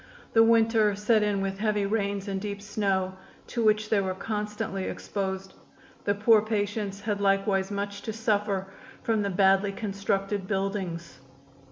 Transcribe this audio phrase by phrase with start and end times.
[0.33, 3.15] The winter set in with heavy rains and deep snow,
[3.45, 5.53] to which they were constantly exposed.
[6.05, 8.65] The poor patients had likewise much to suffer
[9.03, 11.19] from the badly constructed buildings.